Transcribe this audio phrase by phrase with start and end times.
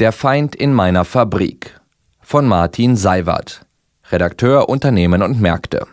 [0.00, 1.78] Der Feind in meiner Fabrik
[2.22, 3.66] von Martin Seiwert,
[4.10, 5.86] Redakteur Unternehmen und Märkte.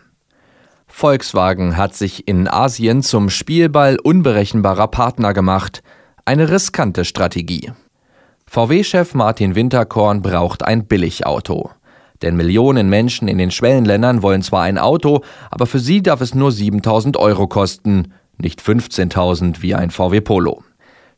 [0.86, 5.82] Volkswagen hat sich in Asien zum Spielball unberechenbarer Partner gemacht.
[6.24, 7.70] Eine riskante Strategie.
[8.46, 11.70] VW-Chef Martin Winterkorn braucht ein Billigauto.
[12.22, 15.20] Denn Millionen Menschen in den Schwellenländern wollen zwar ein Auto,
[15.50, 20.62] aber für sie darf es nur 7000 Euro kosten, nicht 15.000 wie ein VW Polo.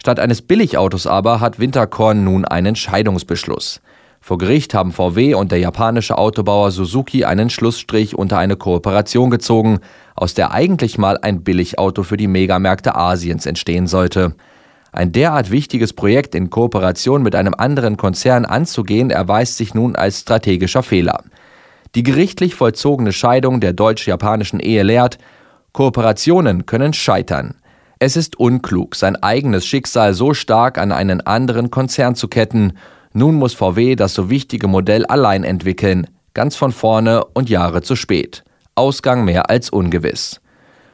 [0.01, 3.83] Statt eines Billigautos aber hat Winterkorn nun einen Scheidungsbeschluss.
[4.23, 9.81] Vor Gericht haben VW und der japanische Autobauer Suzuki einen Schlussstrich unter eine Kooperation gezogen,
[10.15, 14.35] aus der eigentlich mal ein Billigauto für die Megamärkte Asiens entstehen sollte.
[14.93, 20.21] Ein derart wichtiges Projekt in Kooperation mit einem anderen Konzern anzugehen, erweist sich nun als
[20.21, 21.25] strategischer Fehler.
[21.95, 25.19] Die gerichtlich vollzogene Scheidung der deutsch-japanischen Ehe lehrt,
[25.73, 27.60] Kooperationen können scheitern.
[28.03, 32.73] Es ist unklug, sein eigenes Schicksal so stark an einen anderen Konzern zu ketten.
[33.13, 37.97] Nun muss VW das so wichtige Modell allein entwickeln, ganz von vorne und Jahre zu
[37.97, 38.43] spät.
[38.75, 40.41] Ausgang mehr als ungewiss.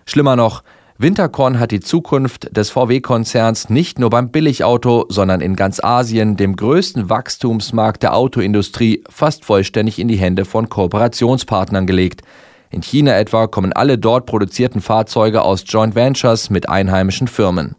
[0.04, 0.64] Schlimmer noch,
[0.98, 6.56] Winterkorn hat die Zukunft des VW-Konzerns nicht nur beim Billigauto, sondern in ganz Asien, dem
[6.56, 12.22] größten Wachstumsmarkt der Autoindustrie, fast vollständig in die Hände von Kooperationspartnern gelegt.
[12.70, 17.76] In China etwa kommen alle dort produzierten Fahrzeuge aus Joint Ventures mit einheimischen Firmen.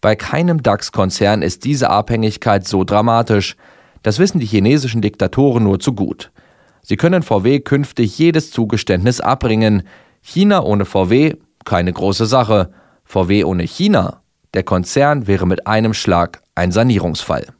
[0.00, 3.56] Bei keinem DAX-Konzern ist diese Abhängigkeit so dramatisch.
[4.02, 6.32] Das wissen die chinesischen Diktatoren nur zu gut.
[6.82, 9.84] Sie können VW künftig jedes Zugeständnis abbringen.
[10.20, 12.72] China ohne VW keine große Sache.
[13.04, 14.22] VW ohne China.
[14.54, 17.54] Der Konzern wäre mit einem Schlag ein Sanierungsfall.